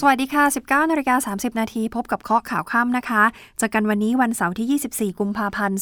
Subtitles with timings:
[0.00, 3.22] สวัสดีค่ะ 19นาฬิกา30 นาทีพบกับเคาะข่าวค่ำนะคะ
[3.60, 5.78] จอกันวันนี้วันเสาร์ที่ 24 กุมภาพันธ์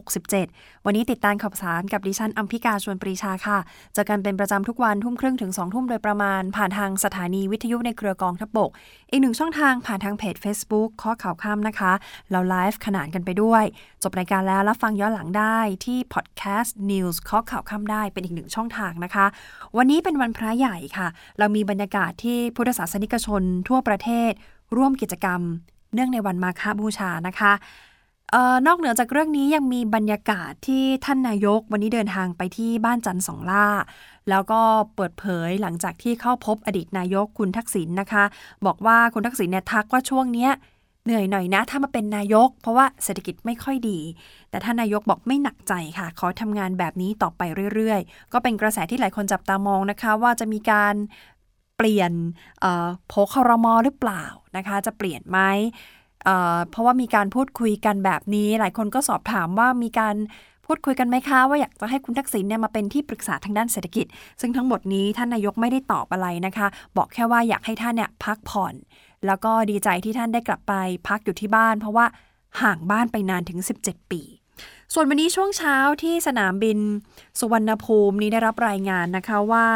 [0.00, 3.58] 2567 วันนี้ติดตามข่าวสารกับดิฉันอัมพิกาชวนปรีชาค่ะ
[3.96, 8.70] จอกันเป็นประจำทุกวันทุ่มครึ่งถึง 2 ทุ่มโดยประมาณ ผ่านทางสถานีวิทยุในเครือกองทัพบก
[9.10, 11.92] อีกหนึ่งช่องทางผ่านทางเพจ Facebook เคาะข่าวค่ำนะคะ
[12.30, 13.64] เราไลฟ์ขนานกันไปด้วย
[14.02, 19.26] จบรายการแล้วรับฟังย้อนหลังได้ที่ Podcast News เคาะข่าวค่ำได้เป็นอีกหนึ่งช่องทางนะคะ
[19.76, 24.32] วันนี้เป็นวันพระใหญ่ค่ะ เรามีบรรยากาศที่พุทธศาสนิกชนทั่วประเทศ
[24.76, 25.40] ร่วมกิจกรรม
[25.94, 27.52] เนื่องในวันมาฆบูชานะคะ
[28.34, 33.66] เออนอกเหนือจากเรื่องนี้ยังมีบรรยากาศที่ท่านนายกวันนี้เดินทางไปที่บ้านจันทร์ส่องหล้า
[34.30, 34.60] แล้วก็
[34.96, 38.24] เปิดเผยหลังจากที่เข้าพบอดีตนายกคุณทักษิณนะคะ
[38.66, 40.52] บอกว่าคุณทักษิณเนี่ยทักว่าช่วงเนี้ย
[41.04, 43.98] เหนื่อยหน่อยนะ ถ้ามาเป็นนายก เพราะว่าเศรษฐกิจไม่ค่อยดี
[44.50, 47.42] แต่ท่านนายกบอกไม่หนักใจค่ะ ขอทำงานแบบนี้ต่อไป
[47.74, 50.94] เรื่อยๆ ก็เป็นกระแสที่หลายคนจับตามองนะคะ ว่าจะมีการ
[51.76, 52.12] เปลี่ยน
[53.08, 54.24] โผครมหรือเปล่า
[54.56, 55.38] นะคะ จะเปลี่ยนไหม
[56.24, 60.16] เเพราะว่ามีการพูดคุยกันแบบนี้ หลายคนก็สอบถามว่ามีการ
[60.66, 64.06] พูดคุยกันไหมคะว่าอยากจะให้คุณทักษิณเนี่ยมาเป็นที่ปรึกษาทางด้านเศรษฐกิจ
[64.40, 68.74] ซึ่งทั้งหมดนี้ท่านนายกไม่ได้ตอบอะไรนะคะ บอกแค่ว่าอยากให้ท่านเนี่ยพักผ่อน
[69.26, 70.74] แล้วก็ดีใจที่ท่านได้กลับไป
[71.08, 72.06] พักอยู่ที่บ้าน เพราะว่า
[72.62, 74.22] ห่างบ้านไปนานถึง 17 ปี
[74.94, 76.78] ส่วนวันนี้ช่วงเช้าที่สนามบิน
[77.38, 79.66] สุวรรณภูมินี้ได้รับรายงานนะคะว่า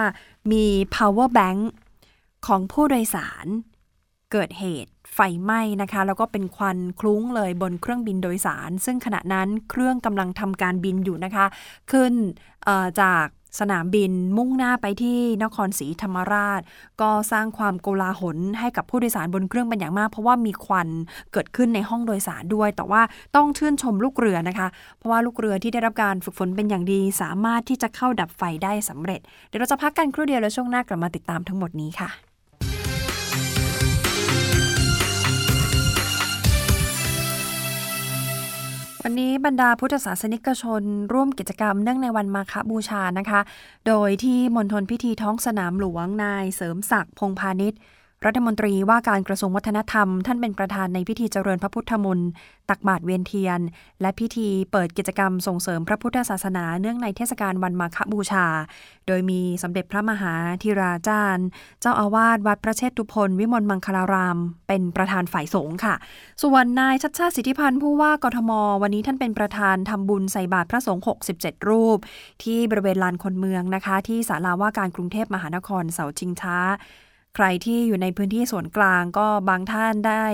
[0.52, 0.64] มี
[0.96, 1.60] power bank
[2.46, 3.46] ของผู้โดยสาร
[4.32, 11.46] เกิดเหตุไฟไหม้นะคะ แล้วก็เป็นควันคลุ้งเลยบนเครื่องบินโดยสาร ซึ่งขณะนั้นเครื่องกำลังทำการบินอยู่นะคะ
[11.90, 12.12] ขึ้น
[13.00, 13.26] จาก
[13.60, 16.60] สนามบินมุ่งหน้าไปที่นครศรีธรรมราช
[17.00, 20.88] ก็สร้างความโกลาหลให้กับผู้โดยสารบนเครื่องเป็นอย่างมาก เพราะว่ามีควัน
[21.32, 23.02] เกิดขึ้นในห้องโดยสารด้วย แต่ว่า
[23.36, 32.27] ต้องชื่นชมลูกเรือนะคะ เพราะว่าลูกเรือที่ได้รับการฝึกฝนเป็นอย่างดี สามารถที่จะเข้าดับไฟได้สำเร็จ เดี๋ยวเราจะพักกันครู่เดียวแล้วช่วงหน้ากลับมาติดตามทั้งหมดนี้ค่ะ
[39.04, 40.82] วันนี้บรรดาพุทธศาสนิกชน
[41.12, 43.40] ร่วมกิจกรรมเนื่องในวันมาฆบูชานะคะ
[43.86, 47.78] โดยที่มณฑลพิธีท้องสนามหลวงนายเสริมศักดิ์พงพาณิชย์
[48.26, 52.28] รัฐมนตรีว่าการกระทรวงวัฒนธรรม ท่านเป็นประธานในพิธีเจริญพระพุทธมนต์
[52.70, 53.60] ตักบาตรเวียนเทียน
[54.00, 58.46] และพิธีเปิดกิจกรรมส่งเสริมพระพุทธศาสนาเนื่องในเทศกาลวันมาฆบูชา
[59.06, 61.46] โดยมีสมเด็จพระมหาธีราจารย์
[61.80, 65.94] เจ้าอาวาสวัดพระเชตุพนวิมลมังคลาราม เป็นประธานฝ่ายสงฆ์ค่ะ
[66.42, 68.50] ส่วนนายชัดชาติสิทธิพันธ์ผู้ว่ากทม
[68.82, 71.02] วันนี้ท่านเป็นประธานทำบุญใส่บาตรพระสงฆ์
[71.34, 71.98] 67 รูป
[72.42, 76.58] ที่บริเวณลานคนเมืองนะคะ ที่ศาลาว่าการกรุงเทพมหานครเสาชิงช้า
[77.34, 80.24] ใครที่อยู่ในพื้นที่ส่วนกลางก็บางท่านได้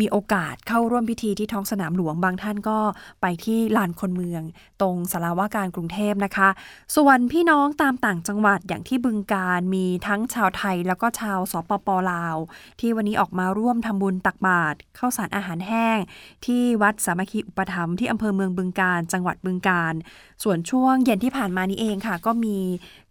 [0.00, 2.78] มีโอกาสเข้าร่วมพิธีที่ท้องสนามหลวงบางท่านก็
[3.20, 4.42] ไปที่ลานคนเมือง
[4.80, 6.48] ตรงสาราว่าการกรุงเทพนะคะ
[6.96, 12.36] ส่วนพี่น้องตามต่างจังหวัดอย่างที่บึงการมีทั้งชาวไทยแล้วก็ชาวสปปลาว
[12.80, 15.98] ที่วันนี้ออกมาร่วมทำบุญตักบาตรข้าวสารอาหารแห้ง
[16.46, 19.94] ที่วัดสามัคคีอุปถัมภ์ที่อำเภอเมืองบึงการ จังหวัดบึงการ
[20.42, 22.58] ส่วนช่วงเย็นที่ผ่านมานี้เองค่ะ ก็มี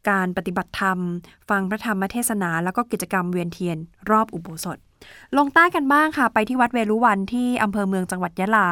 [0.09, 0.97] การปฏิบัติธรรม
[1.49, 3.77] ฟังพระธรรมเทศนา แล้วก็กิจกรรมเวียนเทียน
[4.09, 4.77] รอบอุโบสถ
[5.37, 8.67] ลงใต้กันบ้างค่ะ ไปที่วัดเวลุวันที่อำเภอเมืองจังหวัดยะลา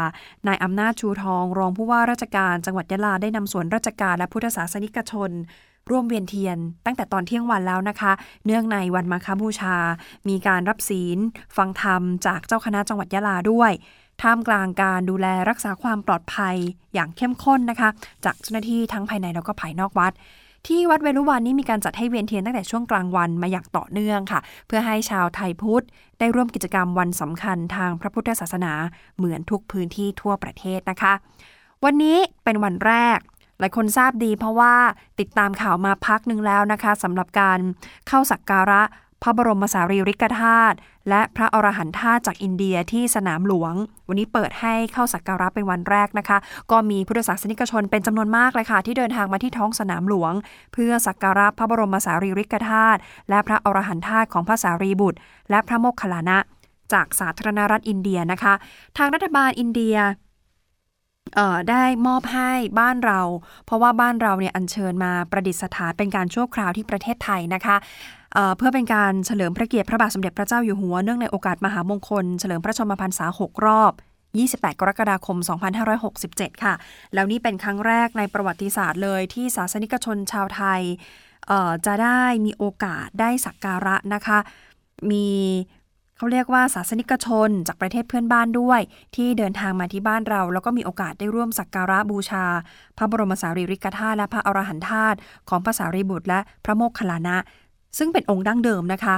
[0.48, 5.32] นายอำนาจชูทอง รองผู้ว่าราชการจังหวัดยะลาได้นำส่วนราชการและพุทธศาสนิกชน
[5.90, 8.12] ร่วมเวียนเทียน ตั้งแต่ตอนเที่ยงวันแล้วนะคะ
[8.46, 9.76] เนื่องในวันมาฆบูชา
[10.30, 11.18] มีการรับศีล
[11.58, 13.72] ฟังธรรมจากเจ้าคณะจังหวัดยะลาด้วย
[14.22, 16.56] ท่ามกลางการดูแลรักษาความปลอดภัย
[16.94, 17.90] อย่างเข้มข้นนะคะ
[18.26, 20.12] จากเจ้าหน้าที่ทั้งภายในแล้วก็ภายนอกวัด
[20.68, 25.86] ที่วัดเวรุวันนี้มีการจัดให้เวียนเทียนตั้งแต่ช่วงกลางวันมาอย่างต่อเนื่องค่ะ เพื่อให้ชาวไทยพุทธ
[26.20, 28.74] ได้ร่วมกิจกรรมวันสำคัญทางพระพุทธศาสนา
[29.18, 31.14] เหมือนทุกพื้นที่ทั่วประเทศนะคะ
[31.84, 33.20] วันนี้เป็นวันแรก
[33.60, 34.76] หลายคนทราบดีเพราะว่า
[35.20, 37.60] ติดตามข่าวมาพักหนึ่งแล้วนะคะสำหรับการ
[38.08, 38.82] เข้าสักการะ
[39.24, 40.78] พระบรมสารีริกธาตุ
[41.10, 43.74] และพระอรหันต์ธาตุจากอินเดียที่สนามหลวง
[44.08, 46.38] วันนี้เปิดให้เข้าสักการะเป็นวันแรกนะคะ
[46.72, 50.34] ก็มีพุทธศาสนิกชนเป็นจำนวนมากเลยค่ะ ที่เดินทางมาที่ท้องสนามหลวง
[50.74, 53.00] เพื่อสักการะพระบรมสารีริกธาตุ
[53.30, 55.20] และพระอรหันต์ธาตุของพระสารีบุตร
[55.50, 56.38] และพระโมคคัลลานะ
[56.94, 58.54] จากสาธารณรัฐอินเดียนะคะ
[58.98, 59.98] ทางรัฐบาลอินเดีย
[61.70, 63.22] ได้มอบให้บ้านเรา
[63.66, 67.76] เพราะว่าบ้านเราเนี่ยอัญเชิญมาประดิษฐานเป็นการชั่วคราวที่ประเทศไทยนะคะ
[68.58, 73.94] เพื่อเป็นการเฉลิมพระเกียรติพระบาทสมเด็จพระเจ้าอยู่หัวเนื่องในโอกาสมหามงคล เฉลิมพระชนมพรรษา 6 รอบ
[74.38, 75.38] 28 กรกฎาคม
[76.00, 76.74] 2567 ค่ะ
[77.14, 80.82] แล้วนี่เป็นครั้งแรกในประวัติศาสตร์เลยที่ศาสนิกชนชาวไทย
[81.86, 84.40] จะได้มีโอกาสได้สักการะนะคะ
[85.12, 85.28] มี
[86.18, 88.82] เขาเรียกว่าศาสนิกชนจากประเทศเพื่อนบ้านด้วย
[89.16, 92.46] ที่เดินทางมาที่บ้านเรา แล้วก็มีโอกาสได้ร่วมสักการะบูชา
[92.98, 95.18] พระบรมสารีริกธาตุและพระอรหันธาตุ
[95.50, 97.38] ของพระสารีบุตรและพระโมคคัลลานะ
[97.98, 99.16] ซึ่งเป็นองค์ดั้งเดิมนะคะ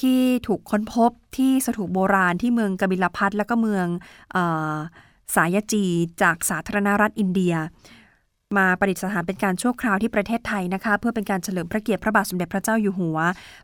[0.00, 3.86] ที่ถูกค้นพบที่สถูปโบราณที่เมืองกบิลพัทและก็เมือง
[4.34, 4.36] อ
[5.34, 5.84] สายจี
[6.22, 7.54] จากสาธารณรัฐอินเดีย
[8.56, 13.18] มาประดิษฐานเป็นการชั่วคราวที่ประเทศไทยนะคะ เพื่อเป็นการเฉลิมพระเกียรติพระบาทสมเด็จพระเจ้าอยู่หัว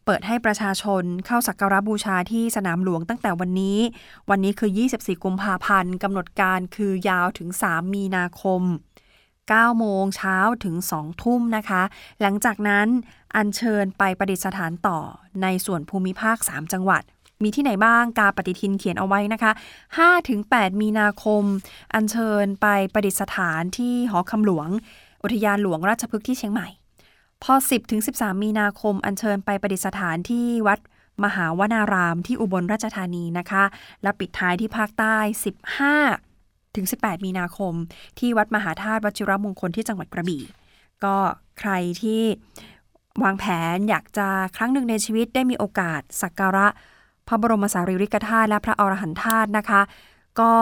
[0.05, 3.79] เปิดให้ประชาชนเข้าสักการะบูชาที่สนามหลวงตั้งแต่วันนี้
[4.31, 8.63] วันนี้คือ 24 กุมภาพันธ์กำหนดการคือยาวถึง 3 มีนาคม
[9.59, 11.83] 9 โมงเช้าถึง 2 ทุ่มนะคะ
[12.21, 12.87] หลังจากนั้น
[13.37, 14.99] อัญเชิญไปประดิษฐานต่อ
[15.43, 17.03] ในส่วนภูมิภาค 3 จังหวัด
[17.43, 19.53] มีที่ไหนบ้างกาปฏิทินเขียนเอาไว้นะคะ
[20.17, 21.43] 5-8 มีนาคม
[21.95, 24.69] อัญเชิญไปประดิษฐานที่หอคำหลวง
[25.23, 26.69] อุทยานหลวงราชพฤกษ์ที่เชียงใหม่
[27.43, 27.53] พอ
[27.99, 30.79] 10-13 มีนาคม อัญเชิญไปประดิษฐานที่วัด
[31.25, 33.65] มหาวนารามที่อุบลราชธานีนะคะ
[34.03, 35.17] และปิดท้ายที่ภาคใต้
[35.79, 36.30] 15
[36.77, 37.75] ถึง 18 มีนาคม
[38.19, 40.43] ที่วัดมหาธาตุวชิรมงคลที่จังหวัดกระบี่
[41.05, 41.17] ก็
[41.59, 41.73] ใคร
[42.03, 42.23] ที่
[43.25, 43.45] วางแผ
[43.75, 46.67] นอยากจะครั้งหนึ่งในชีวิตได้มีโอกาสสักการะ
[47.29, 49.81] พระบรมสารีริกธาตุและพระอรหันตธาตุนะคะ
[50.41, 50.53] ก็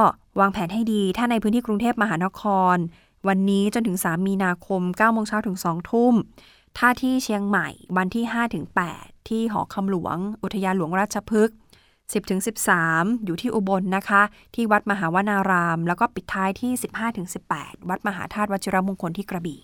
[0.40, 2.42] วางแผนให้ดีถ้าในพื้นที่กรุงเทพมหานค
[2.74, 2.76] ร
[3.28, 6.14] วันนี้จนถึง 3 มีนาคม9โมงเช้าถึง 2 ทุ่ม
[6.78, 8.64] ถ้าที่เชียงใหม่วันที่5ถึง
[8.96, 11.56] 8ที่หอคำหลวง อุทยานหลวงราชพฤกษ์
[12.10, 12.40] 10ถึง
[12.80, 14.22] 13 อยู่ที่อุบลนะคะ
[14.54, 17.26] ที่วัดมหาวนาราม แล้วก็ปิดท้ายที่ 15ถึง
[17.56, 19.60] 18 วัดมหาธาตุวชิรมงคลที่กระบี่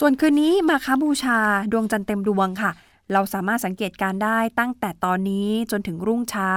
[0.00, 1.38] ส่วนคืนนี้มาคาบูชา
[1.72, 2.70] ดวงจันทร์เต็มดวงค่ะ
[3.12, 6.52] เราสามารถสังเกตการได้ตั้งแต่ตอนนี้จนถึงรุ่งเช้า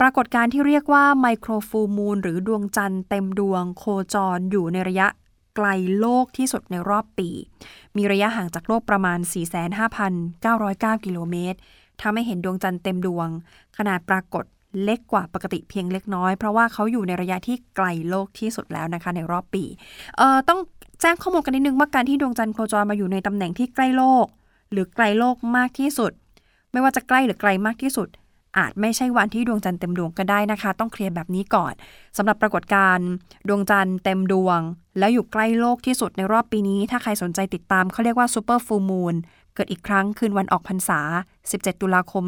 [0.00, 3.84] ปรากฏการที่เรียกว่าไมโครฟูมูลหรือดวงจันทร์เต็มดวง โค
[4.14, 5.06] จรอยู่ในระยะ
[5.56, 5.66] ไกล
[5.98, 7.28] โลกที่สุดในรอบปี
[7.96, 9.18] มีระยะห่างจากโลกประมาณ
[10.12, 11.58] 45,909 กิโลเมตร
[12.00, 13.28] ถ้าไม่เห็นดวงจันทร์เต็มดวง
[13.76, 14.44] ขนาดปรากฏ
[14.84, 19.64] เล็กกว่าปกติเพียงเล็กน้อย เพราะว่าเขาอยู่ในระยะที่ไกลโลกที่สุดแล้วนะคะ ในรอบปี
[20.16, 20.60] เอ่อต้อง
[21.00, 24.26] แจ้งข้อมูลกันนิดนึงว่าการที่ดวงจันทร์โคจรมาอยู่ในตำแหน่งที่ใกล้โลก
[24.72, 26.12] หรือไกลโลกมากที่สุด
[26.72, 28.08] ไม่ว่าจะใกล้หรือไกลมากที่สุด
[28.58, 31.72] อาจไม่ใช่วันที่ดวงจันทร์เต็มดวงก็ได้นะคะ ต้องเคลียร์แบบนี้ก่อน
[32.16, 33.08] สำหรับปรากฏการณ์
[33.48, 34.60] ดวงจันทร์เต็มดวง
[34.98, 39.14] แล้วอยู่ใกล้โลกที่สุดในรอบปีนี้ ถ้าใครสนใจติดตามเขาเรียกว่าซูเปอร์ฟูลมูน
[39.56, 41.00] เกิดอีกครั้งคืนวันออกพรรษา
[41.44, 42.24] 17 ตุลาคม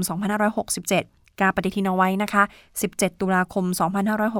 [0.68, 2.42] 2567 การปฏิทินเอาไว้นะคะ
[2.82, 3.64] 17 ตุลาคม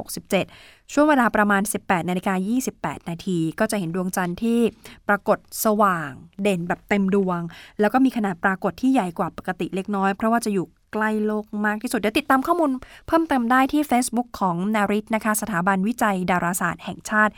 [0.09, 2.35] 2567 ช่วงเวลาประมาณ 18นาฬิกา
[2.71, 4.61] 28 นาทีก็จะเห็นดวงจันทร์ที่
[5.09, 6.11] ปรากฏสว่าง
[6.43, 7.41] เด่นแบบเต็มดวง
[7.81, 12.71] แล้วก็มีขนาดปรากฏที่ใหญ่กว่าปกติเล็กน้อย เพราะว่าจะอยู่ใกล้โลกมากที่สุด เดี๋ยวติดตามข้อมูล
[13.07, 17.33] เพิ่มเติมได้ที่ Facebook ของนาริตนะคะ สถาบันวิจัยดาราศาสตร์แห่งชาติ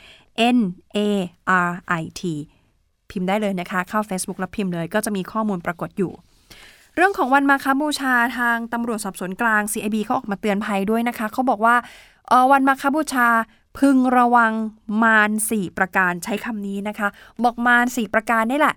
[0.55, 0.59] N
[0.97, 0.99] A
[1.67, 1.71] R
[2.01, 2.21] I T
[3.11, 6.11] พิมพ์ได้เลยนะคะ เข้า Facebook แล้วพิมพ์เลยก็จะมีข้อมูลปรากฏอยู่
[6.95, 11.75] เรื่องของวันมาคาบูชาทางตำรวจสอบสวนกลาง CIB เขาออกมาเตือนภัยด้วยนะคะเขาบอกว่า
[12.31, 13.27] ออวันมาคาบูชา
[13.79, 14.53] พึงระวัง
[15.03, 17.07] มารสี่ประการใช้คำนี้นะคะ
[17.43, 18.75] บอกมารสี่ประการนี่แหละ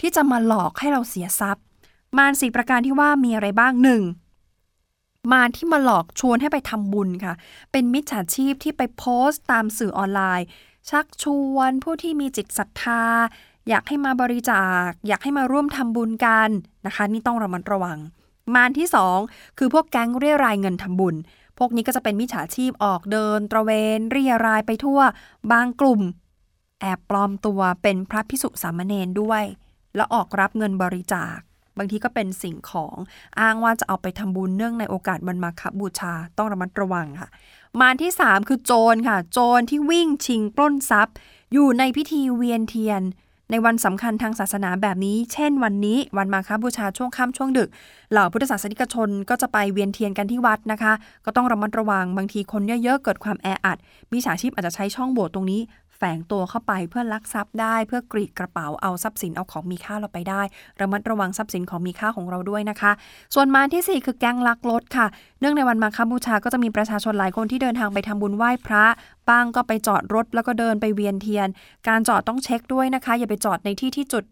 [0.00, 1.64] ที่จะมาหลอกให้เราเสียทรัพย์
[2.18, 4.02] มารสี่ประการที่ว่ามีอะไรบ้างหนึ่ง
[5.32, 7.34] มารที่มาหลอกชวนให้ไปทำบุญค่ะ
[7.72, 10.46] เป็นมิจฉาชีพที่ไปโพสต์ตามสื่อออนไลน์
[10.90, 13.04] ชักชวนผู้ที่มีจิตศรัทธา
[13.68, 16.48] อยากให้มาบริจาค อยากให้มาร่วมทำบุญกัน
[16.86, 17.98] นะคะ นี่ต้องระมัดระวัง
[18.54, 18.88] มารที่
[19.22, 21.16] 2 คือพวกแก๊งเรียรายเงินทำบุญ
[21.58, 25.00] พวกนี้ก็จะเป็นมิจฉาชีพออกเดิน ตระเวนเรียรายไปทั่ว
[25.52, 26.00] บางกลุ่ม
[26.80, 29.42] แอบปลอมตัวเป็นพระพิสุสามเณรด้วย
[29.96, 31.38] แล้วออกรับเงินบริจาค
[31.78, 32.96] บางทีก็เป็นสิ่งของ
[33.40, 37.28] อ้างว่าจะเอาไปทำบุญเนื่องในโอกาสวันมาคบูชาต้องระมัดระวังค่ะ
[37.80, 41.16] มารที่ 3 คือโจรค่ะ โจรที่วิ่งชิงปล้นทรัพย์
[41.52, 43.02] อยู่ในพิธีเวียนเทียน
[43.50, 47.68] ในวันสำคัญทางศาสนาแบบนี้ เช่นวันนี้วันมาคบูชาช่วงค่ำช่วงดึก
[48.12, 50.92] เหล่าพุทธศาสนิกชนก็จะไปเวียนเทียนกันที่วัดนะคะ
[51.24, 53.78] ก็ต้องระมัดระวังบางทีคนเยอะๆเกิดความแออัด
[54.12, 55.60] มีฉาชีพอาจจะใช้ช่องโหว่ตรงนี้
[55.98, 60.42] แฝงตัวเข้าไปเพื่อลักทรัพย์ได้ เพื่อกรีดกระเป๋าเอาทรัพย์สินเอาของมีค่าเราไปได้
[60.80, 62.92] ระมัดระวังทรัพย์สินของมีค่าของเราด้วยนะคะ
[63.34, 65.06] ส่วนมาที่ 4 คือแก๊งลักรถค่ะ
[65.40, 68.84] เนื่องในวันมาคบูชาก็จะมีประชาชนหลายคนที่เดินทางไปทำบุญไหว้พระ
[69.28, 71.48] บ้างก็ไปจอดรถแล้วก็เดินไปเวียนเทียน
[71.88, 74.24] การจอดต้องเช็คด้วยนะคะ อย่าไปจอดในที่ที่จุด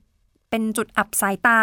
[0.51, 1.61] เป็นจุดอับสายตา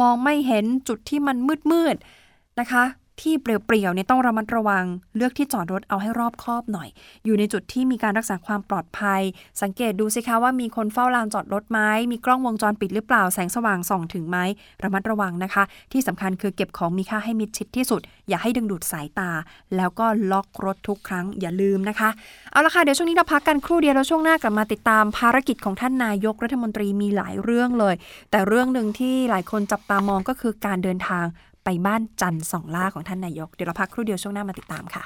[0.00, 1.36] มองไม่เห็นจุดที่มัน
[1.70, 2.84] มืดๆนะคะ
[3.22, 4.84] ที่เปลี่ยวๆเนี่ยต้องระมัดระวัง
[5.16, 6.88] เลือกที่จอดรถเอาให้รอบคอบหน่อย
[7.24, 9.22] อยู่ในจุดที่มีการรักษาความปลอดภัย
[9.62, 14.38] สังเกตดูสิคะว่ามีคนเฝ้าลานจอดรถไหมมีกล้องวงจรปิดหรือเปล่าแสงสว่างส่องถึงไหม
[14.82, 19.30] ระมัดระวังนะคะ ที่สำคัญคือเก็บของมีค่าให้มิดชิดที่สุด อย่าให้ดึงดูดสายตา
[19.76, 22.08] แล้วก็ล็อกรถทุกครั้งอย่าลืมนะคะ
[22.50, 27.94] เอาละค่ะเดี๋ยวช่วงนี้เราพักกันครู่เดียวแล้วช่วงหน้ากลับมาติดตามภารกิจของท่านนายกรัฐมนตรีมีหลายเรื่องเลย
[28.30, 31.26] แต่เรื่องหนึ่งที่หลายคนจับตามองก็คือการเดินทาง
[31.70, 35.04] ไปบ้านจันทร์สองล่าของท่านนายก เดี๋ยวเราพักครู่เดียวช่วงหน้ามาติดตามค่ะ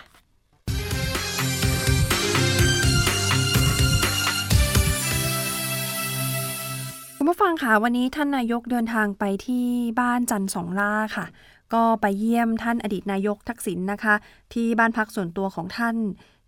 [7.16, 9.66] คุณผู้ฟังค่ะวันนี้ท่านนายกเดินทางไปที่
[10.00, 11.26] บ้านจันทร์สองล่าค่ะ
[11.74, 14.14] ก็ไปเยี่ยมท่านอดีตนายกทักษิณนะคะ
[14.54, 15.96] ที่บ้านพักส่วนตัวของท่าน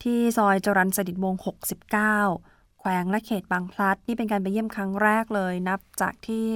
[0.02, 2.53] ที่ซอยจรัญสนิทวงศ์69
[2.86, 6.46] วงและเขตบางพลัด นี่เป็นการไปเยี่ยมครั้งแรกเลย นับจากที่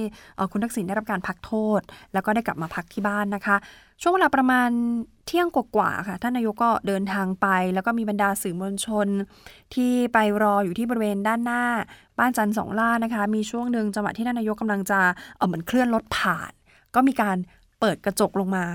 [0.51, 1.81] คุณทักษิณได้รับการพักโทษ
[2.13, 3.55] แล้วก็ได้กลับมาพักที่บ้านนะคะ
[4.01, 4.69] ช่วงเวลาประมาณ
[5.25, 9.07] เที่ยงกว่าๆค่ะ ท่านนายกก็เดินทางไป แล้วก็มีบรรดาสื่อมวลชน
[9.75, 11.63] ที่ไปรออยู่ที่บริเวณด้านหน้า
[12.19, 14.99] บ้านจันทร์สองล่านะคะ มีช่วงหนึ่งจังหวะที่ท่านนายกกำลังจะ
[15.37, 16.51] เออเหมือนเคลื่อนรถผ่าน
[16.95, 17.37] ก็มีการ
[17.79, 18.65] เปิดกระจกลงมา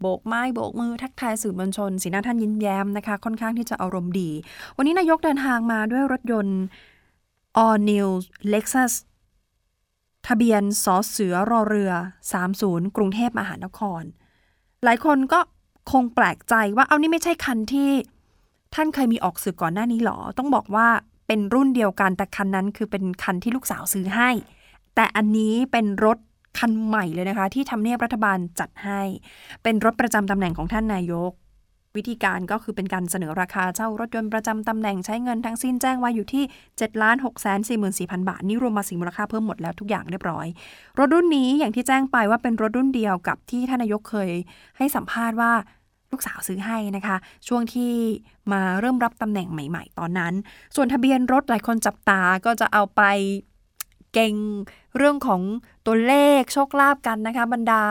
[0.00, 4.30] โบกไม้โบกมือทักทายสื่อมวลชน สีหน้าท่านยิ้มแย้มนะคะ ค่อนข้างที่จะอารมณ์ดี
[4.76, 6.60] วันนี้นายกเดินทางมาด้วยรถยนต์
[7.64, 8.08] All New
[8.52, 8.92] Lexus
[10.26, 11.92] ทะเบียนสอเสือรอเรือ
[12.44, 14.02] 30 กรุงเทพมหานคร
[14.84, 15.40] หลายคนก็
[15.90, 17.90] คงแปลกใจว่าเอานี่ไม่ใช่คันที่
[18.74, 20.88] ท่านเคยมีออกสื่อก่อนหน้านี้หรอ ต้องบอกว่า
[21.26, 24.30] เป็นรุ่นเดียวกันแต่คันนั้นคือเป็นคันที่ลูกสาวซื้อให้
[24.94, 26.18] แต่อันนี้เป็นรถ
[26.58, 29.00] คันใหม่เลยนะคะ ที่ทำเนียบรัฐบาลจัดให้
[29.62, 31.32] เป็นรถประจำตำแหน่งของท่านนายก
[31.96, 36.44] วิธีการก็คือเป็นการเสนอราคาเช่ารถยนต์ประจำตำแหน่งใช้เงินทั้งสิ้นแจ้งไว้อยู่ที่
[36.78, 36.82] 7
[37.24, 40.46] 6 4 4 4 0 0 0บาท นี่รวมมาสิมูลค่าเพิ่มหมดแล้วทุกอย่างเรียบร้อย
[40.98, 44.30] รถรุ่นนี้อย่างที่แจ้งไปว่าเป็นรถรุ่นเดียวกับที่ท่านนายกเคย
[44.76, 45.52] ให้สัมภาษณ์ว่า
[46.12, 47.16] ลูกสาวซื้อให้นะคะ
[47.48, 47.92] ช่วงที่
[48.52, 50.34] มาเริ่มรับตำแหน่งใหม่ ๆ ตอนนั้น
[50.76, 53.02] ส่วนทะเบียนรถหลายคนจับตาก็จะเอาไป
[54.14, 54.34] เก่ง
[54.96, 55.42] เรื่องของ
[55.86, 57.82] ตัวเลขโชคลาภกันนะคะ บรรดา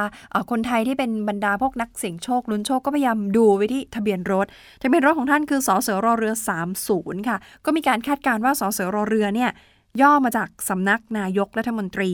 [0.52, 4.46] คนไทยที่เป็นบรรดาพวกนักเสี่ยงโชคลุ้นโชคก็พยายามดูไปที่ทะเบียนรถ
[4.84, 6.34] ทะเบียนรถของท่านคือสอเสือรอเรือ
[6.82, 9.52] 30 ค่ะ ก็มีการคาดการณ์ว่าสอเสือรอเรือเนี่ย
[10.02, 12.12] ย่อมาจากสำนักนายกรัฐมนตรี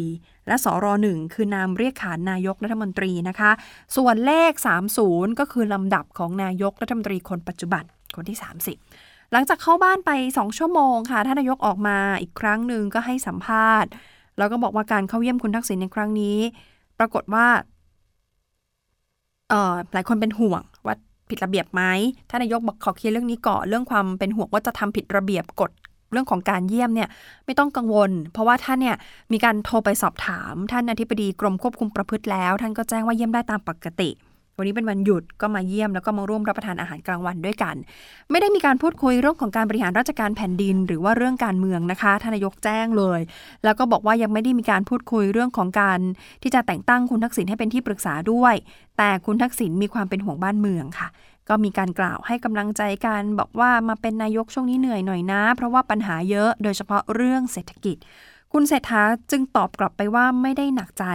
[0.47, 3.51] และสอรอหนึ่งคือนามเรียกขานนายกรัฐมนตรีนะคะ
[3.95, 4.51] ส่วนเลข
[4.97, 7.83] 30 ก็คือลำดับของนายกรัฐมนตรีคนปัจจุบัน
[8.15, 8.37] คนที่
[8.73, 8.94] 30
[9.35, 13.89] หลังจากเข้าบ้านไป 2 ชั่วโมงค่ะท่านนายกออกมาอีกครั้งหนึ่งก็ให้สัมภาษณ์
[14.37, 16.37] แล้วก็บอกว่าการเข้าเยี่ยมคุณทักษิณในครั้งนี้
[16.99, 17.45] ปรากฏว่า
[19.49, 20.95] เอ่อหลายคนเป็นห่วงว่า
[21.29, 21.81] ผิดระเบียบไหม
[22.29, 25.71] ท่านนายกบอกขอเคลียร์เรื่องนี้ก่อนเรื่องความเป็นห่วงว่าจะทำผิดระเบียบกฎ
[26.11, 27.09] เรื่องของการเยี่ยมเนี่ย
[27.45, 28.95] ไม่ต้องกังวล เพราะว่าท่านเนี่ย
[29.31, 34.09] มีการโทรไปสอบถาม ท่านอธิบดีกรมควบคุมประพฤติแล้ว ท่านก็แจ้งว่าเยี่ยมได้ตามปกติ
[34.57, 37.75] วันนี้เป็นวันหยุดก็มาเยี่ยมแล้วก็มาร่วมรับประทานอาหารกลางวันด้วยกัน
[38.31, 43.19] ไม่ได้มีการพูดคุยเรื่องของการบริหารราชการแผ่นดิน หรือว่าเรื่องการเมืองนะคะทนายกแจ้งเลย
[43.63, 45.99] แล้วก็บอกว่ายังไม่ได้มีการพูดคุยเรื่องของการ
[46.43, 48.55] ที่จะแต่งตั้งคุณทักษิณให้เป็นที่ปรึกษาด้วย
[48.97, 51.07] แต่คุณทักษิณมีความเป็นห่วงบ้านเมืองค่ะ
[51.49, 57.97] ก็มีการกล่าวให้กำลังใจกันบอกว่ามาเป็นนายกช่วงนี้เหนื่อยหน่อยนะ เพราะว่าปัญหาเยอะโดยเฉพาะเรื่องเศรษฐกิจ
[58.53, 61.05] คุณเศรษฐาจึงตอบกลับไปว่าไม่ได้หนักใจ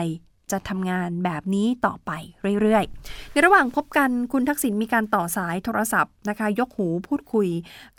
[0.53, 2.11] จะทำงานแบบนี้ต่อไป
[2.61, 7.49] เรื่อยๆ ในระหว่างพบกันคุณทักษิณมีการต่อสายโทรศัพท์นะคะ ยกหูพูดคุย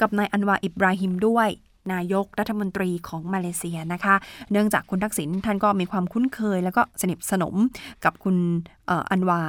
[0.01, 1.50] กับนายอันวาอิบราฮิมด้วย
[1.93, 4.15] นายกรัฐมนตรีของมาเลเซียนะคะ
[4.51, 7.55] เนื่องจากคุณทักษิณท่านก็มีความคุ้นเคย แล้วก็สนิทสนม
[8.05, 8.36] กับคุณ
[8.89, 9.41] อออันวา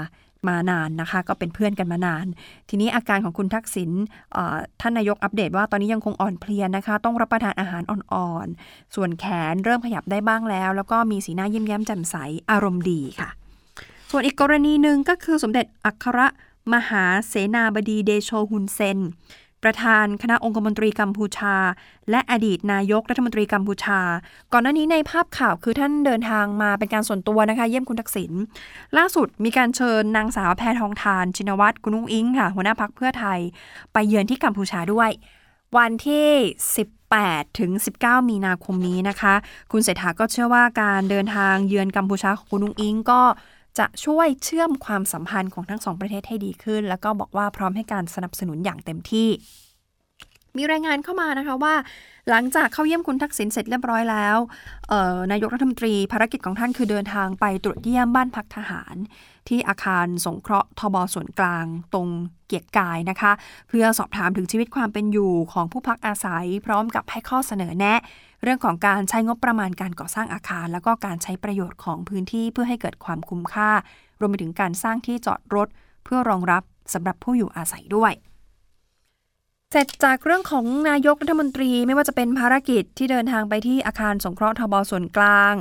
[0.49, 2.27] มานานนะคะ ก็เป็นเพื่อนกันมานาน
[2.69, 3.91] ทีนี้อาการของคุณทักษิณ
[4.81, 12.17] ท่านนายกอัปเดตว่าตอนนี้ยังคงอ่อนเพลียนะคะ ต้องรับประทานอาหารอ่อนๆ ส่วนแขนเริ่มขยับได้บ้างแล้ว แล้วก็มีสีหน้ายิ้มแย้มแจ่มใส
[12.51, 13.29] อารมณ์ดีค่ะ
[14.11, 16.21] ส่วนอีกกรณีหนึ่งก็คือสมเด็จอัคร
[16.75, 18.99] มหาเสนาบดีเดโชฮุนเซน
[19.64, 21.54] ประธานคณะองคมนตรีกัมพูชา
[22.11, 24.00] และอดีตนายกรัฐมนตรีกัมพูชา
[24.52, 28.33] ก่อนหน้านี้ในภาพข่าวคือท่านเดินทางมาเป็นการส่วนตัวนะคะเยี่ยมคุณทักษิณ
[28.97, 33.38] ล่าสุดมีการเชิญนางสาวแพทองทาน ชินวัตรกุนุ้งอิงค่ะ หัวหน้าพักเพื่อไทย
[33.92, 35.11] ไปเยือนที่กัมพูชาด้วย
[35.76, 36.28] วันที่
[36.92, 39.35] 18ถึง 19 มีนาคมนี้นะคะ
[39.73, 43.21] คุณเศรษฐาก็เชื่อว่าการเดินทางเยือนกัมพูชาของคุณนุ้งอิงก็
[43.79, 49.29] จะช่วยเชื่อมความสัมพันธ์ของทั้งสองประเทศให้ดีขึ้น แล้วก็บอกว่าพร้อมให้การสนับสนุนอย่างเต็มที่
[50.57, 51.75] มีรายงานเข้ามานะคะว่า
[52.31, 54.37] หลังจากเข้าเยี่ยมคุณทักษิณเสร็จเรียบร้อยแล้ว
[55.33, 58.95] นายกรัฐมนตรีภารกิจของท่านคือเดินทางไปตรวจเยี่ยมบ้านพักทหาร
[59.49, 62.09] ที่อาคารสงเคราะห์ทบส่วนกลางตรง
[62.47, 63.33] เกียรติกายนะคะ
[63.69, 68.00] เพื่อสอบถามถึงชีวิตความเป็นอยู่ของผู้พักอาศัย พร้อมกับให้ข้อเสนอแนะ
[68.43, 73.71] เรื่องของการใช้งบประมาณการก่อสร้างอาคาร แล้วก็การใช้ประโยชน์ของพื้นที่เพื่อให้เกิดความคุ้มค่า
[74.21, 75.69] รวมไปถึงการสร้างที่จอดรถ
[76.05, 78.13] เพื่อรองรับสำหรับผู้อยู่อาศัยด้วย
[79.71, 85.55] เสร็จจากเรื่องของนายกรัฐมนตรีไม่ว่าจะเป็นภารกิจที่เดินทางไปที่อาคารสงเคราะห์ทบส่วนกลาง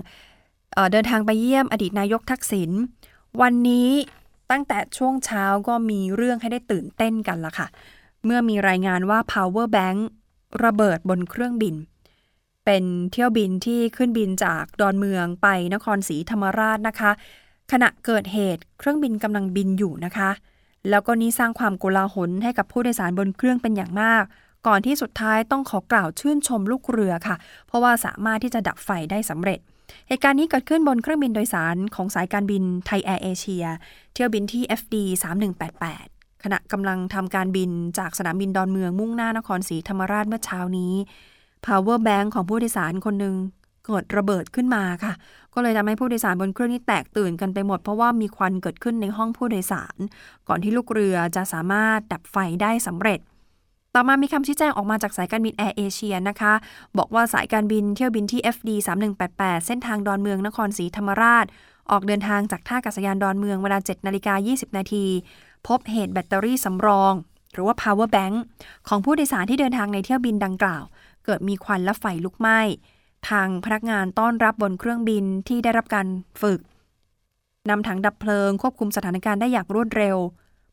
[0.73, 2.71] เเดินทางไปเยี่ยมอดีตนายกทักษิณ
[3.41, 3.89] วันนี้
[4.51, 7.67] ตั้งแต่ช่วงเช้าก็มีเรื่องให้ได้ตื่นเต้นกันละค่ะ
[8.25, 9.99] เมื่อมีรายงานว่า power bank
[10.63, 11.75] ระเบิดบนเครื่องบิน
[12.65, 17.11] เป็นเที่ยวบินที่ขึ้นบินจากดอนเมืองไปนครศรีธรรมราชนะคะ
[17.71, 20.29] ขณะเกิดเหตุเครื่องบินกำลังบินอยู่นะคะ
[20.89, 24.23] แล้วก็นี้สร้างความโกลาหลให้กับผู้โดยสารบนเครื่องเป็นอย่างมาก
[24.67, 27.35] ก่อนที่สุดท้ายต้องขอกล่าวชื่นชมลูกเรือค่ะ
[27.67, 29.59] เพราะว่าสามารถที่จะดับไฟได้สำเร็จ
[30.07, 33.65] เหตุการณ์นี้เกิดขึ้นบนเครื่องบินโดยสารของสายการบินไทยแอร์เอเชีย
[34.13, 34.95] เที่ยวบินที่ FD
[35.69, 40.93] 3188 ขณะกำลังทำการบินจากสนามบินดอนเมืองมุ่งหน้านครศรีธรรมราชเมื่อเช้านี้
[41.65, 43.35] power bank ของผู้โดยสารคนหนึ่ง
[43.85, 45.13] เกิดระเบิดขึ้นมาค่ะ
[45.53, 49.95] ก็เลยทำให้ผู้โดยสารบนเครื่องนี้แตกตื่นกันไปหมด เพราะว่ามีควันเกิดขึ้นในห้องผู้โดยสาร
[50.47, 53.19] ก่อนที่ลูกเรือจะสามารถดับไฟได้สำเร็จ
[53.95, 56.53] ต่อมามีคำชี้แจงออกมาจากสายการบินแอร์เอเชียนะคะ
[56.97, 58.69] บอกว่าสายการบินเที่ยวบินที่ FD
[59.17, 61.45] 3188 เส้นทางดอนเมืองนครศรีธรรมราช
[61.91, 65.05] ออกเดินทางจากท่าอากาศยานดอนเมืองเวลา7นาฬิกา20 นาที
[65.67, 67.13] พบเหตุแบตเตอรี่สำรอง
[67.53, 68.35] หรือว่า power bank
[68.87, 70.83] ของผู้โดยสารที่เดินทางในเที่ยวบินดังกล่าว
[71.25, 72.59] เกิดมีควันและไฟลุกไหม้
[73.29, 76.07] ทางพนักงานต้อนรับบนเครื่องบินที่ได้รับการ
[76.41, 76.59] ฝึก
[77.69, 80.17] นำถังดับเพลิงควบคุมสถานการณ์ได้อย่างรวดเร็ว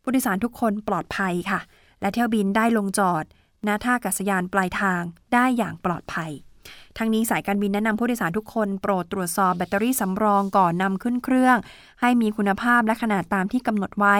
[0.02, 1.60] ผู้โดยสารทุกคนปลอดภัยค่ะ
[2.00, 3.24] และเที่ยวบินได้ลงจอด
[3.66, 5.02] ณท่าอากาศยานปลายทาง
[5.32, 6.32] ได้อย่างปลอดภัย
[6.98, 11.56] ทั้งนี้สายการบินแนะนำผู้โดยสารทุกคนโปรดตรวจสอบแบตเตอรี่สำรองก่อนนำขึ้นเครื่อง
[12.00, 14.16] ให้มีคุณภาพและขนาดตามที่กำหนดไว้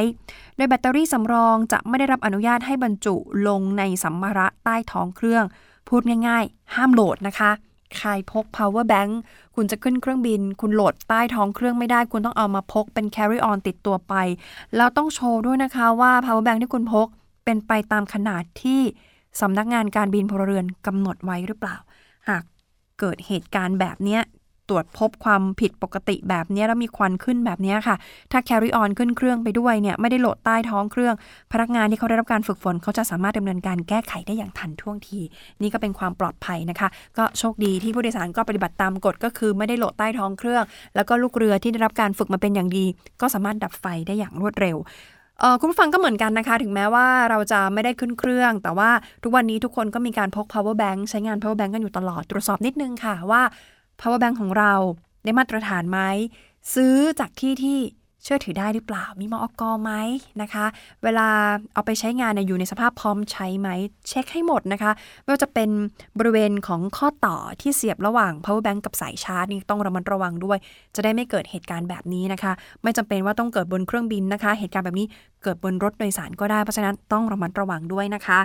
[0.57, 3.15] โดยแบตเตอรี่สำรองจะไม่ได้รับอนุญาตให้บรรจุ
[3.49, 5.45] ลงในสัมภาระใต้ท้องเครื่อง
[5.89, 7.51] พูดง่ายๆ ห้ามโหลดนะคะ
[7.97, 9.13] ใครพก power bank
[9.55, 14.15] คุณจะขึ้นเครื่องบิน คุณโหลดใต้ท้องเครื่องไม่ได้ คุณต้องเอามาพกเป็น carry on ติดตัวไป
[14.77, 17.07] แล้วต้องโชว์ด้วยนะคะว่า power bank ที่คุณพก
[17.45, 18.81] เป็นไปตามขนาดที่
[19.41, 21.77] สำนักงานการบินพลเรือนกำหนดไว้หรือเปล่า
[22.29, 22.43] หาก
[23.01, 24.23] เกิดเหตุการณ์แบบเนี้ย
[24.69, 27.97] ตรวจพบความผิดปกติแบบนี้แล้วมีควันขึ้นแบบนี้ค่ะ
[28.33, 31.15] ถ้า carry on ขึ้นเครื่องไปด้วยเนี่ยไม่ได้โหลดใต้ท้องเครื่อง
[31.53, 35.21] พนักงานที่เขาได้รับการฝึกฝนเขาจะสามารถดำเนินการแก้ไขได้อย่างทันท่วงที
[35.63, 42.85] นี่ก็เป็นความปลอดภัยนะคะ ก็โชคดีที่ผู้โดยสารก็ปฏิบัติตามกฎก็คือไม่ได้โหลดใต้ท้องเครื่อง แล้วก็ลูกเรือที่ได้รับการฝึกมาเป็นอย่างดี
[43.21, 44.79] ก็สามารถดับไฟได้อย่างรวดเร็ว
[45.61, 48.91] คุณผู้ฟังก็เหมือนกันนะคะ ถึงแม้ว่าเราจะไม่ได้ขึ้นเครื่อง แต่ว่า
[49.23, 53.43] ทุกวันนี้ทุกคนก็มีการพก power bank ใช้งาน power bank กันอยู่ตลอด ตรวจสอบนิดนึงค่ะว่า
[54.01, 54.73] power bank ของเรา
[55.25, 56.01] ได้มาตรฐานไหม
[56.75, 57.79] ซื้อจากที่ที่
[58.25, 59.93] เชื่อถือได้หรือเปล่า มีมอกอไหม
[60.43, 60.67] นะคะ
[61.03, 61.29] เวลา
[61.75, 63.69] เอาไปใช้งานอยู่ในสภาพพร้อมใช้ไหม
[64.09, 65.71] เช็คให้หมดนะคะ ไม่ว่าจะเป็น
[66.19, 70.59] บริเวณของข้อต่อที่เสียบระหว่าง power bank กับสายชาร์จนี่ต้องระมัดระวังด้วย
[70.95, 75.07] จะได้ไม่เกิดเหตุการณ์แบบนี้นะคะ ไม่จำเป็นว่าต้องเกิดบนเครื่องบินนะคะ เหตุการณ์แบบนี้
[75.43, 78.39] เกิดบนรถโดยสารก็ได้ เพราะฉะนั้นต้องระมัดระวังด้วยนะคะ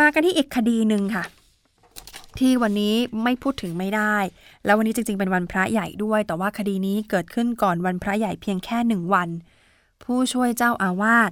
[0.00, 1.24] มากันที่อีกคดีหนึ่งค่ะ
[2.40, 4.16] ที่วันนี้ไม่พูดถึงไม่ได้
[4.64, 9.28] แล้ววันนี้จริง ๆ เป็นวันพระใหญ่ด้วย แต่ว่าคดีนี้เกิดขึ้นก่อนวันพระใหญ่เพียงแค่หนึ่งวัน
[10.02, 11.30] ผู้ช่วยเจ้าอาวาส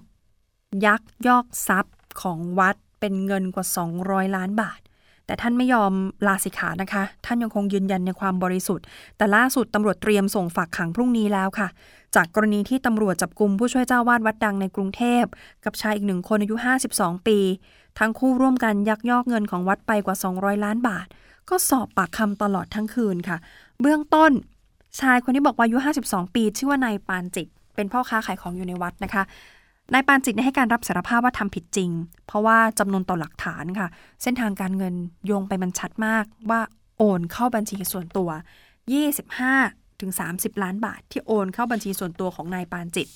[0.87, 3.67] ยักยอกทรัพย์ของวัดเป็นเงินกว่า
[4.01, 4.81] 200 ล้านบาท
[5.27, 5.93] แต่ท่านไม่ยอม
[6.27, 8.85] ลาสิกขานะคะ ท่านยังคงยืนยันในความบริสุทธิ์
[9.17, 11.69] แต่ล่าสุดตำรวจเตรียมส่งฝากขังพรุ่งนี้แล้วค่ะ
[12.15, 15.25] จากกรณีที่ตำรวจจับกลุ่มผู้ช่วยเจ้าวาดวัดดังในกรุงเทพ
[15.65, 16.55] กับชายอีกหนึ่งคนอายุ
[16.91, 17.39] 52 ปี
[17.99, 21.07] ทั้งคู่ร่วมกันยักยอกเงินของวัดไปกว่า 200 ล้านบาท
[21.51, 23.39] ก็สอบปากคำตลอดทั้งคืนค่ะ
[23.81, 24.33] เบื้องต้น
[25.01, 29.23] ชายคนที่บอกว่าอายุ 52 ปี ชื่อว่านายปานจิต เป็นพ่อค้าขายของอยู่ในวัดนะคะ
[29.93, 31.91] นายปานจิตให้การรับสารภาพว่าทำผิดจริง
[32.27, 33.89] เพราะว่าจำนวนต่อหลักฐานค่ะ
[34.23, 34.95] เส้นทางการเงิน
[35.27, 36.61] โยงไปมันชัดมากว่า
[36.99, 38.31] โอนเข้าบัญชีส่วนตัว
[39.55, 43.07] 25ถึง30 ล้านบาท ที่โอนเข้าบัญชีส่วนตัวของนายปานจิต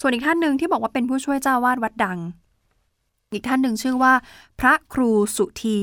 [0.00, 2.18] ส่วนอีกท่านหนึ่งที่บอกว่าเป็นผู้ช่วยเจ้าวาดวัดดัง
[3.32, 4.12] อีกท่านหนึ่งชื่อว่า
[4.60, 5.78] พระครูสุธี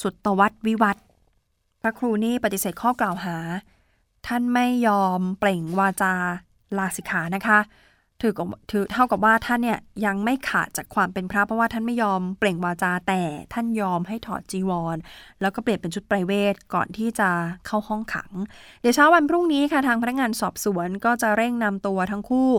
[0.00, 0.96] สุตวัตวิวัต
[1.80, 3.36] พระครูนี่ปฏิเสธข้อกล่าวหา
[4.26, 6.14] ท่านไม่ยอมเปล่งวาจา
[6.78, 7.58] ลาสิกขานะคะ
[8.22, 8.32] ถือ
[8.70, 13.22] ถือเท่ากับว่าท่านเนี่ยยังไม่ขาดจากความเป็นพระเพราะว่าท่านไม่ยอมเปล่งวาจาแต่
[13.52, 14.96] ท่านยอมให้ถอดจีวร
[15.40, 17.30] แล้วก็เปลี่ยนเป็นชุดไพรเวทก่อนที่จะ
[17.66, 18.30] เข้าห้องขัง
[18.80, 22.50] เดี๋ยวเช้าวันพรุ่งนี้ค่ะทางพนักงานสอบสวนก็จะเร่งนำตัวทั้งคู่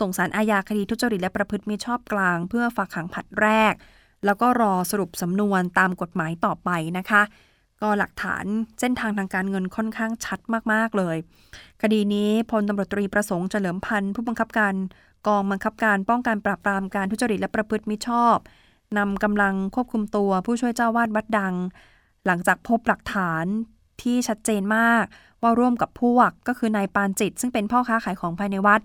[0.00, 3.74] ส่งสารอาญาคดีทุจริตและประพฤติมิชอบกลาง เพื่อฝากขังผัดแรก
[4.24, 7.22] แล้วก็รอสรุปสำนวนตามกฎหมายต่อไปนะคะ
[7.82, 8.44] ก็หลักฐาน
[8.80, 10.40] เส้นทางทางการเงินค่อนข้างชัด
[10.72, 11.16] มาก ๆ เลย
[11.82, 14.74] คดีนี้พลตำรวจตรีประสงค์เฉลิมพันธ์ผู้บังคับการ
[15.26, 18.36] กองบังคับการป้องกันปราบปรามการทุจริตและประพฤติมิชอบ
[18.98, 21.54] นำกำลังควบคุมตัวผู้ช่วยเจ้าวาดวัดดัง
[22.26, 23.44] หลังจากพบหลักฐาน
[24.02, 25.04] ที่ชัดเจนมาก
[25.42, 28.80] ว่าร่วมกับพวกก็คือนายปานจิต ซึ่งเป็นพ่อค้าขายของภายในวัด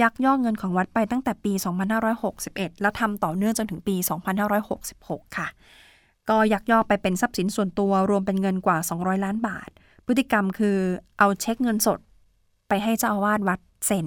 [0.00, 1.52] ยักยอกเงินของวัดไปตั้งแต่ปี
[2.16, 3.96] 2561 แล้วทำต่อเนื่องจนถึงปี
[4.66, 5.48] 2566 ค่ะ
[6.30, 9.68] ก็ยักยอกไปเป็นทรัพย์สินส่วนตัวรวมเป็นเงินกว่า 200 ล้านบาท
[10.06, 10.78] พฤติกรรมคือ
[11.18, 11.98] เอาเช็คเงินสด
[12.68, 14.06] ไปให้เจ้าอาวาสวัดเซ็น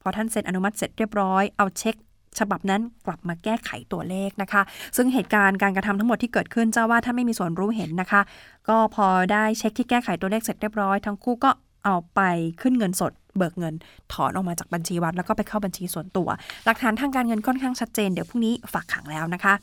[0.00, 1.96] พอท่านเซ็นอนุมัติเสร็จเรียบร้อย เอาเช็ค
[2.38, 4.62] ฉบับนั้นกลับมาแก้ไขตัวเลขนะคะ
[4.96, 8.20] ซึ่งเหตุการณ์การกระทำทั้งหมดที่เกิดขึ้นเจ้าว่าท่านไม่มีส่วนรู้เห็นนะคะ
[8.68, 11.50] ก็พอได้เช็คที่แก้ไขตัวเลขเสร็จเรียบร้อย ทั้งคู่ก็
[11.84, 12.20] เอาไป
[12.62, 13.74] ขึ้นเงินสด เบิกเงิน
[14.12, 16.28] ถอนออกมาจากบัญชีวัดแล้วก็ไปเข้าบัญชีส่วนตัว
[16.64, 19.54] หลักฐานทางการเงินค่อนข้างชัดเจนเดี๋ยวพรุ่งนี้ฝากขังแล้วนะคะ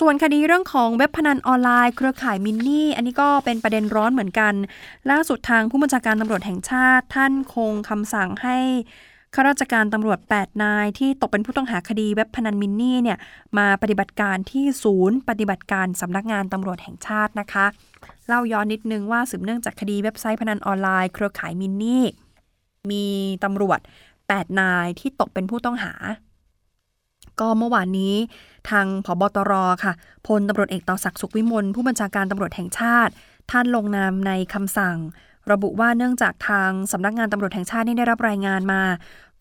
[0.00, 4.54] ส่วนคดีเรื่องของเว็บพนันออนไลน์ เครือข่ายมินนี่ อันนี้ก็เป็นประเด็นร้อนเหมือนกัน
[5.10, 8.58] ล่าสุดทางผู้บัญชาการตำรวจแห่งชาติ ท่านคงคำสั่งให้
[9.34, 13.18] ข้าราชการตำรวจ 8 นายที่ตกเป็นผู้ต้องหาคดีเว็บพนันมินนี่เนี่ย
[13.58, 17.66] มาปฏิบัติการที่ศูนย์ ปฏิบัติการสำนักงานตำรวจแห่งชาตินะคะ
[18.26, 22.04] เล่าย้อนนิดนึงว่าสืบเนื่องจากคดีเว็บไซต์พนันออนไลน์ เครือข่ายมินนี่
[22.92, 23.04] มี
[23.44, 23.80] ตำรวจ
[24.18, 25.92] 8 นายที่ตกเป็นผู้ต้องหา
[27.40, 28.14] ก็เมื่อวานนี้
[28.70, 29.52] ทางผบตร
[29.84, 29.92] ค่ะ
[30.26, 33.12] พลตำรวจเอกต่อศักดิ์สุขวิมลผู้บัญชาการตำรวจแห่งชาติ
[33.50, 34.96] ท่านลงนามในคำสั่ง
[35.52, 38.82] ระบุว่าเนื่องจากทางสำนักงานตำรวจแห่งชาติได้รับรายงานมา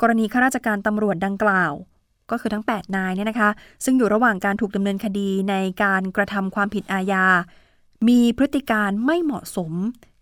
[0.01, 1.73] กรณีข้าราชการตำรวจดังกล่าว
[2.32, 3.49] ก็คือทั้ง 8 นายเนี่ยนะคะ
[3.86, 7.25] ซึ่งอยู่ระหว่างการถูกดำเนินคดีในการกระทำความผิดอาญา
[8.08, 9.71] มีพฤติการไม่เหมาะสม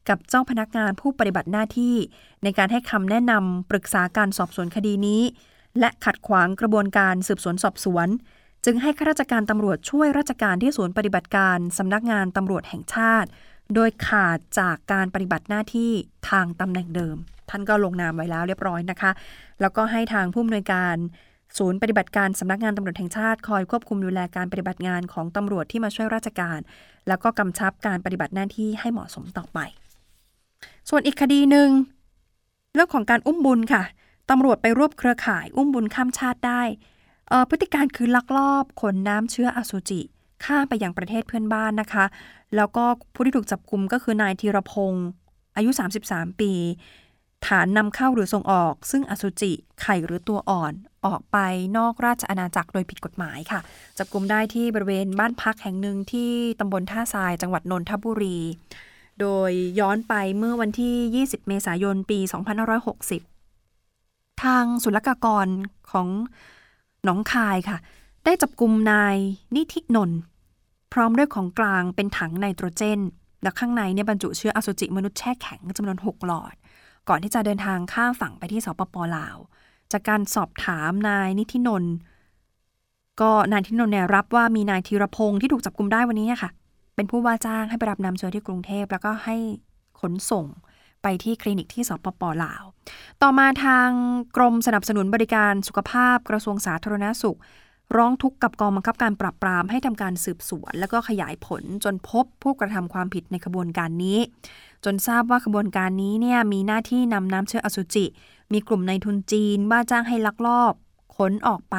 [0.10, 1.96] กับเจ้าพนักงานผู้ปฏิบัติหน้าที่
[2.44, 5.22] ในการให้คำแนะนำปรึกษาการสอบสวนคดีนี้
[5.80, 8.08] และขัดขวางกระบวนการสืบสวนสอบสวน
[8.66, 13.30] จึงให้ข้าราชการตำรวจช่วยราชการที่ศูนย์ปฏิบัติการสำนักงานตำรวจแห่งชาติ
[13.76, 15.92] โดยขาดจากการปฏิบัติหน้าที่
[16.30, 17.16] ทางตำแหน่งเดิม
[17.50, 19.12] ท่านก็ลงนามไว้แล้วเรียบร้อยนะคะ
[19.62, 20.96] แล้วก็ให้ทางผู้อำนวยการ
[21.58, 26.60] ศูนย์ปฏิบัติการสำนักงานตำรวจแห่งชาติ คอยควบคุมดูแลการปฏิบัติงานของตำรวจที่มาช่วยราชการ
[27.08, 29.60] แล้วก็กำชับการปฏิบัติหน้าที่ให้เหมาะสมต่อไป
[30.89, 31.69] ส่วนอีกคดีหนึ่ง
[32.74, 33.84] เรื่องของการอุ้มบุญค่ะ
[34.30, 36.62] ตำรวจไปรวบเครือข่ายอุ้มบุญข้ามชาติได้
[37.50, 40.02] พฤติการคือลักลอบขนน้ำเชื้ออสุจิ
[40.45, 42.06] ข้ามไปยังประเทศเพื่อนบ้านนะคะ
[42.56, 45.08] แล้วก็ผู้ที่ถูกจับกลุมก็คือนายธีรพงศ์
[45.56, 45.69] อายุ
[46.06, 46.52] 33 ปี
[47.47, 50.74] ฐานนำเข้าหรือส่งออก ซึ่งอสุจิไข่หรือตัวอ่อน
[51.06, 51.38] ออกไป
[51.78, 53.60] นอกราชอาณาจักรโดยผิดกฎหมายค่ะ
[53.97, 58.38] จับกลุมได้ที่บริเวณบ้านพักแห่งหนึ่งที่ตำบลท่าทรายจังหวัดนนทบุรี
[59.19, 62.19] โดยย้อนไปเมื่อวันที่ 20 เมษายน ปี
[63.45, 65.47] 2560 ทางศุลกากร
[65.91, 66.08] ของ
[67.04, 67.78] หนองคายค่ะ
[68.26, 69.15] ได้จับกลุ่มนาย
[69.56, 70.19] นิธินนท์
[70.93, 73.00] พร้อมด้วยของกลางเป็นถังไนโตรเจน
[73.43, 76.56] และข้างในเนี่ยบรรจุเชื้ออสุจิมนุษย์แช่แข็งจำนวน 6 หลอด
[77.10, 79.38] ก่อนที่จะเดินทางข้ามฝั่งไปที่สปปลาว
[79.91, 81.93] จากการสอบถามนายนิธินนท์
[83.21, 86.50] ก็นายนิธินนท์เนี่ยรับว่ามีนายธีรพงศ์ที่ถูกจับกลุมได้วันนี้ค่ะ
[87.02, 89.36] เป็นผู้ว่าจ้างให้ไปรับนำเชื้อที่กรุงเทพแล้วก็ให้
[90.00, 90.46] ขนส่ง
[91.04, 92.64] ไปที่คลินิกที่สปปลาว
[93.22, 93.90] ต่อมาทาง
[94.38, 97.38] กรมสนับสนุนบริการสุขภาพกระทรวงสาธารณาสุข
[97.96, 104.20] ร้องทุกข์กับกองบังคับการปราบปรามให้ทำการสืบสวน แล้วก็ขยายผลจนพบผู้กระทำความผิดในขบวนการนี้
[104.86, 108.06] จนทราบว่าขบวนการนี้เนี่ยมีหน้าที่นำน้ำเชื้ออสุจิ
[108.54, 110.74] มีกลุ่มในทุนจีนว่าจ้างให้ลักลอบ
[111.16, 111.76] ขนออกไป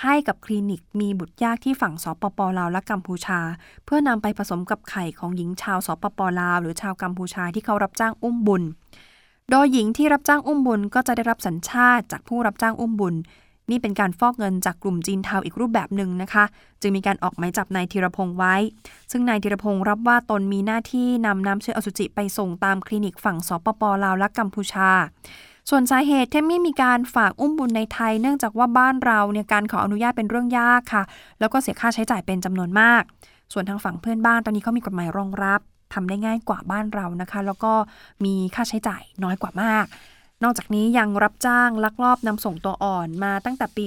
[0.00, 3.40] ให้กับคลินิกมีบุตรยากที่ฝั่งสปปลาวและกัมพูชา
[3.84, 8.62] เพื่อนำไปผสมกับไข่ของหญิงชาวสปปลาว หรือชาวกัมพูชาที่เขารับจ้างอุ้มบุญ
[9.50, 13.14] โดยหญิงที่รับจ้างอุ้มบุญก็จะได้รับสัญชาติจากผู้รับจ้างอุ้มบุญ
[13.70, 16.44] นี่เป็นการฟอกเงินจากกลุ่มจีนเทาอีกรูปแบบหนึ่งนะคะ
[16.80, 18.54] จึงมีการออกหมายจับนายธีรพงศ์ไว้
[19.10, 24.90] ซึ่งนายธีรพงศ์รับว่าตนมีหน้าที่นำน้ำเชื้ออสุจิไปส่งตามคลินิกฝั่งสปปลาวและกัมพูชา
[25.70, 31.02] ส่วนสาเหตุที่ไม่มีการฝากอุ้มบุญในไทย เนื่องจากว่าบ้านเราเนี่ยการขออนุญาตเป็นเรื่องยากค่ะ
[31.40, 33.02] แล้วก็เสียค่าใช้จ่ายเป็นจำนวนมาก
[33.52, 35.60] ส่วนทางฝั่งเพื่อนบ้านตอนนี้เขามีกฎหมายรองรับ
[35.94, 37.72] ทำได้ง่ายกว่าบ้านเรานะคะ แล้วก็
[38.24, 39.86] มีค่าใช้จ่ายน้อยกว่ามาก
[40.42, 43.84] นอกจากนี้ยังรับจ้างลักลอบนำส่งตัวอ่อนมาตั้งแต่ปี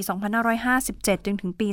[0.61, 1.67] 2557 จนถึงปี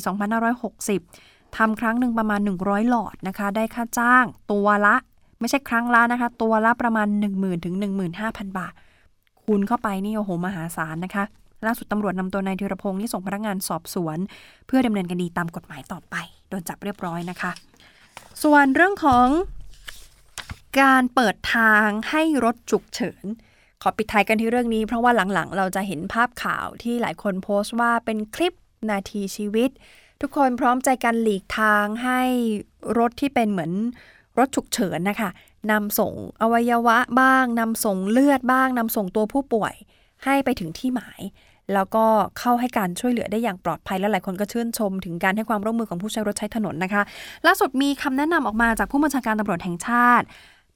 [0.74, 4.96] 2560 ทำครั้งหนึ่งประมาณ 100 หลอดนะคะ ได้ค่าจ้างตัวละ
[5.40, 7.74] ไม่ใช่ครั้งละนะคะ ตัวละประมาณ 10,000 ถึง
[8.16, 8.72] 15,000 บาท
[9.44, 11.24] คูณเข้าไปนี่โอ้โหมหาศาลนะคะ
[11.66, 14.18] ล่าสุดตำรวจนำตัวนายธีรพงศ์นี่ส่งพนักงานสอบสวน
[14.66, 16.14] เพื่อดำเนินคดีตามกฎหมายต่อไป
[16.48, 17.52] โดนจับเรียบร้อยนะคะ
[18.42, 19.26] ส่วนเรื่องของ
[20.80, 23.24] การเปิดทางให้รถฉุกเฉิน
[23.82, 28.54] ขอปิดท้ายกันที่เรื่องนี้ เพราะว่าหลังๆ เราจะเห็นภาพข่าวที่หลายคนโพสต์ว่าเป็นคลิป
[28.90, 29.70] นาทีชีวิต
[30.20, 32.20] ทุกคนพร้อมใจกันหลีกทางให้
[32.98, 33.72] รถที่เป็นเหมือน
[34.38, 35.30] รถฉุกเฉินนะคะ
[35.70, 39.74] นำส่งอวัยวะบ้างนำส่งเลือดบ้างนำส่งตัวผู้ป่วย
[40.24, 41.20] ให้ไปถึงที่หมาย
[41.74, 42.04] แล้วก็
[42.38, 47.02] เข้าให้การช่วยเหลือได้อย่างปลอดภัยและหลายคนก็ชื่นชม ถึงการให้ความร่วมมือของผู้ใช้รถใช้ถนนนะคะ
[47.46, 50.26] ล่าสุดมีคำแนะนำออกมาจากผู้บัญชาการตำรวจแห่งชาติ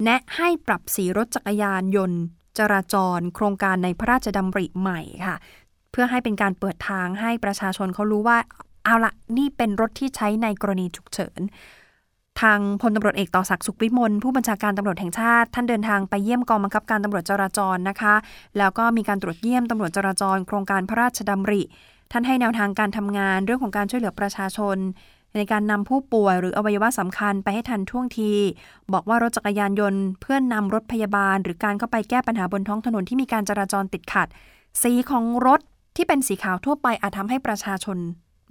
[0.04, 2.20] แนะให้ปรับสีรถจักรยานยนต์
[2.58, 5.36] จราจร โครงการในพระราชดำริใหม่ค่ะ
[5.90, 8.38] เพื่อให้เป็นการเปิดทางให้ประชาชนเขารู้ว่า
[8.84, 11.40] เอาละนี่เป็นรถที่ใช้ในกรณีฉุกเฉิน
[12.42, 18.14] ทางพลตำรวจเอกต่อศักดิ์สุขวิมลผู้บัญชาการตำรวจแห่งชาติ ท่านเดินทางไปเยี่ยมกองบังคับการตำรวจจราจรนะคะ
[18.58, 21.62] แล้วก็มีการตรวจเยี่ยมตำรวจจราจร โครงการพระราชดำริ
[22.12, 24.76] ท่านให้แนวทางการทำงานเรื่องของการช่วยเหลือประชาชน
[25.34, 28.32] ในการนำผู้ป่วยหรืออวัยวะสำคัญไปให้ทันท่วงที
[28.92, 34.28] บอกว่ารถจักรยานยนต์เพื่อนนำรถพยาบาล หรือการเข้าไปแก้ปัญหาบนท้องถนนที่มีการจราจรติดขัด
[34.82, 35.60] สีของรถ
[35.96, 37.98] ที่เป็นสีขาวทั่วไปอาจทำให้ประชาชน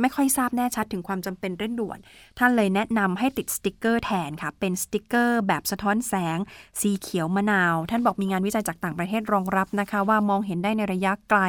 [0.01, 1.99] ไม่ค่อยทราบแน่ชัดถึงความจำเป็นเร่งด่วน
[2.37, 6.37] ท่านเลยแนะนำให้ติดสติกเกอร์แทนค่ะ เป็นสติกเกอร์แบบสะท้อนแสง
[6.81, 11.41] สีเขียวมะนาว ท่านบอกมีงานวิจัยจากต่างประเทศรองรับนะคะ ว่ามองเห็นได้ในระยะไกล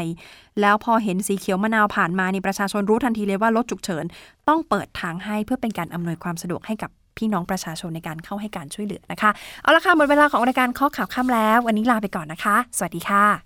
[0.60, 4.04] แล้วพอเห็นสีเขียวมะนาวผ่านมานี่ประชาชนรู้ทันทีเลยว่ารถฉุกเฉิน
[4.48, 9.30] ต้องเปิดทางให้เพื่อเป็นการอำนวยความสะดวกให้กับพี่น้องประชาชนในการเข้าให้การช่วยเหลือนะคะ
[9.62, 13.45] เอาละค่ะหมดเวลาของรายการข้อข่าวค่ำแล้ว วันนี้ลาไปก่อนนะคะ สวัสดีค่ะ